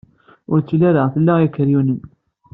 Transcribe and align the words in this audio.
Ur 0.51 0.59
telli 0.61 0.85
ara 0.89 1.11
tla 1.13 1.33
ikeryunen. 1.45 1.99